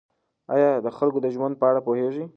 [0.55, 2.25] آیا د خلکو د ژوند په اړه پوهېږئ؟